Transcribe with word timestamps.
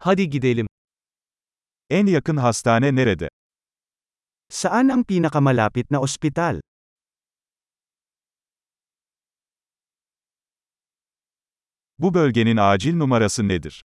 Hadi 0.00 0.30
gidelim. 0.30 0.66
En 1.90 2.06
yakın 2.06 2.36
hastane 2.36 2.94
nerede? 2.96 3.28
Saan 4.48 4.88
ang 4.88 5.04
pinakamalapit 5.04 5.90
na 5.90 6.00
ospital? 6.00 6.60
Bu 11.98 12.14
bölgenin 12.14 12.56
acil 12.56 12.96
numarası 12.96 13.48
nedir? 13.48 13.82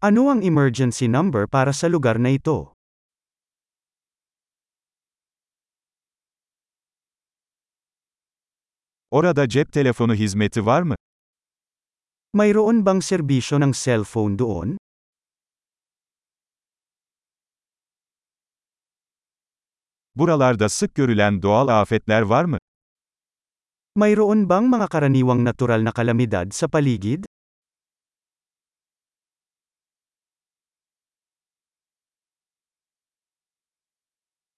Ano 0.00 0.30
ang 0.30 0.44
emergency 0.44 1.12
number 1.12 1.46
para 1.46 1.72
sa 1.72 1.92
lugar 1.92 2.22
na 2.22 2.28
ito? 2.28 2.74
Orada 9.10 9.48
cep 9.48 9.72
telefonu 9.72 10.14
hizmeti 10.14 10.66
var 10.66 10.82
mı? 10.82 10.94
Mayroon 12.38 12.86
bang 12.86 13.02
serbisyo 13.02 13.58
ng 13.58 13.74
cellphone 13.74 14.38
doon? 14.38 14.78
Buralarda 20.14 20.68
sık 20.68 20.94
görülen 20.94 21.42
doğal 21.42 21.68
afetler 21.68 22.22
var 22.22 22.44
mı? 22.44 22.58
Mayroon 23.96 24.48
bang 24.48 24.66
mga 24.74 24.88
karaniwang 24.88 25.42
natural 25.44 25.84
na 25.84 25.92
kalamidad 25.92 26.50
sa 26.54 26.68
paligid? 26.68 27.24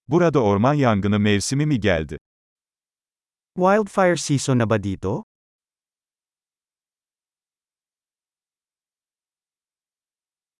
Burada 0.07 0.43
orman 0.43 0.73
yangını 0.73 1.19
mevsimi 1.19 1.65
mi 1.65 1.79
geldi? 1.79 2.17
Wildfire 3.55 4.17
season 4.17 4.57
na 4.57 4.69
ba 4.69 4.83
dito? 4.83 5.30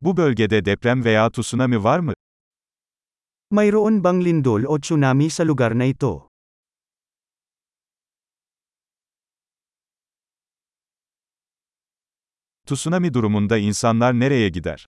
Bu 0.02 0.18
bölgede 0.18 0.66
deprem 0.66 1.04
veya 1.04 1.30
tsunami 1.32 1.84
var 1.84 2.00
mı? 2.00 2.14
Mayroon 3.52 4.04
bang 4.04 4.26
lindol 4.26 4.64
o 4.64 4.80
tsunami 4.80 5.30
sa 5.30 5.44
lugar 5.44 5.78
na 5.78 5.86
ito? 5.86 6.28
Tsunami 12.66 13.14
durumunda 13.14 13.58
insanlar 13.58 14.14
nereye 14.20 14.50
gider? 14.50 14.86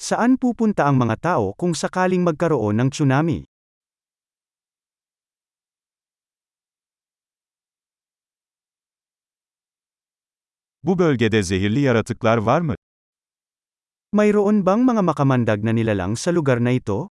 Saan 0.00 0.36
pupunta 0.40 0.88
ang 0.88 0.96
mga 0.96 1.16
tao 1.20 1.52
kung 1.60 1.76
sakaling 1.76 2.24
magkaroon 2.24 2.80
ng 2.80 2.88
tsunami? 2.90 3.44
Bu 10.82 10.98
bölgede 10.98 11.42
zehirli 11.42 11.80
yaratıklar 11.80 12.38
var 12.38 12.60
mı? 12.60 12.74
Mayroon 14.16 14.64
bang 14.64 14.80
mga 14.80 15.02
makamandag 15.04 15.60
na 15.60 15.76
nilalang 15.76 16.16
sa 16.16 16.32
lugar 16.32 16.56
na 16.56 16.72
ito? 16.72 17.12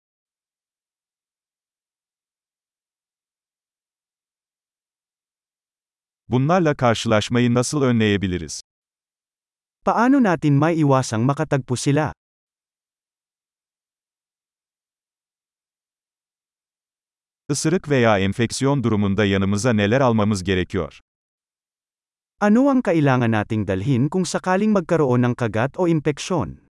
Bunlarla 6.28 6.76
karşılaşmayı 6.76 7.54
nasıl 7.54 7.82
önleyebiliriz? 7.82 8.62
Paano 9.86 10.24
natin 10.24 10.54
maiiwasang 10.54 11.24
makatagpo 11.24 11.76
sila? 11.76 12.14
Isırık 17.50 17.90
veya 17.90 18.20
enfeksiyon 18.20 18.84
durumunda 18.84 19.26
yanımıza 19.26 19.74
neler 19.74 20.02
almamız 20.02 20.44
gerekiyor? 20.44 21.00
Ano 22.42 22.70
ang 22.70 22.84
kailangan 22.84 23.32
nating 23.32 23.68
dalhin 23.68 24.10
kung 24.10 24.28
sakaling 24.28 24.72
magkaroon 24.72 25.24
ng 25.24 25.36
kagat 25.36 25.80
o 25.80 25.88
impeksyon? 25.88 26.69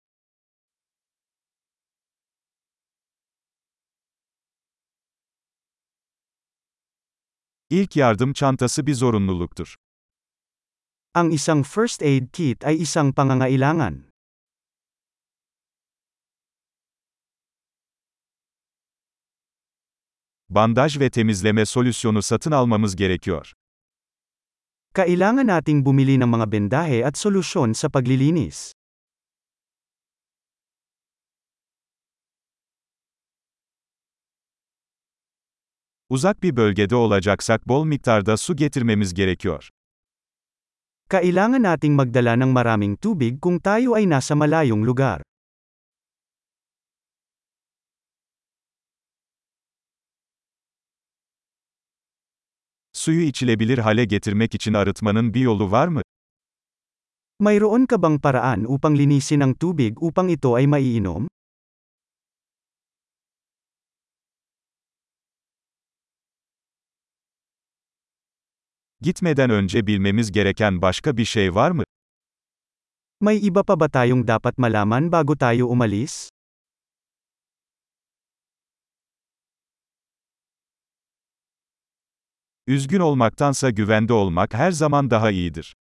İlk 7.71 7.95
yardım 7.95 8.33
çantası 8.33 8.87
bir 8.87 8.93
zorunluluktur. 8.93 9.75
Ang 11.13 11.33
isang 11.33 11.65
first 11.65 12.01
aid 12.01 12.27
kit 12.33 12.65
ay 12.65 12.81
isang 12.81 13.15
pangangailangan. 13.15 14.03
Bandaj 20.49 20.99
ve 20.99 21.09
temizleme 21.09 21.65
solüsyonu 21.65 22.21
satın 22.21 22.51
almamız 22.51 22.95
gerekiyor. 22.95 23.53
Kailangan 24.93 25.47
nating 25.47 25.85
bumili 25.85 26.19
ng 26.19 26.29
mga 26.29 26.51
bendahe 26.51 27.05
at 27.05 27.17
solusyon 27.17 27.73
sa 27.73 27.89
paglilinis. 27.89 28.78
Uzak 36.11 36.43
bir 36.43 36.55
bölgede 36.55 36.95
olacaksak 36.95 37.67
bol 37.67 37.85
miktarda 37.85 38.37
su 38.37 38.55
getirmemiz 38.55 39.13
gerekiyor. 39.13 39.69
Kailangan 41.09 41.63
nating 41.63 41.93
magdala 41.93 42.33
ng 42.33 42.49
maraming 42.49 42.97
tubig 42.97 43.37
kung 43.41 43.61
tayo 43.61 43.93
ay 43.93 44.09
nasa 44.09 44.33
malayong 44.35 44.81
lugar. 44.85 45.21
Suyu 52.93 53.21
içilebilir 53.21 53.77
hale 53.77 54.05
getirmek 54.05 54.55
için 54.55 54.73
arıtmanın 54.73 55.33
bir 55.33 55.41
yolu 55.41 55.71
var 55.71 55.87
mı? 55.87 56.01
Mayroon 57.39 57.85
ka 57.85 58.01
bang 58.01 58.21
paraan 58.21 58.65
upang 58.65 58.97
linisin 58.97 59.39
ang 59.39 59.59
tubig 59.59 60.03
upang 60.03 60.31
ito 60.31 60.53
ay 60.55 60.67
maiinom? 60.67 61.27
Gitmeden 69.01 69.49
önce 69.49 69.87
bilmemiz 69.87 70.31
gereken 70.31 70.81
başka 70.81 71.17
bir 71.17 71.25
şey 71.25 71.55
var 71.55 71.71
mı? 71.71 71.83
May 73.21 73.47
iba 73.47 73.63
pa 73.63 73.79
ba 73.79 73.89
tayong 73.89 74.27
dapat 74.27 74.57
malaman 74.57 75.11
bago 75.11 75.35
tayo 75.35 75.67
umalis? 75.67 76.29
Üzgün 82.67 82.99
olmaktansa 82.99 83.69
güvende 83.69 84.13
olmak 84.13 84.53
her 84.53 84.71
zaman 84.71 85.09
daha 85.09 85.31
iyidir. 85.31 85.75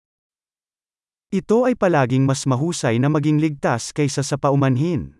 Ito 1.33 1.65
ay 1.65 1.75
palaging 1.75 2.27
mas 2.27 2.47
mahusay 2.47 3.03
na 3.03 3.09
maging 3.09 3.43
ligtas 3.43 3.93
kaysa 3.93 4.23
sa 4.23 4.37
paumanhin. 4.37 5.19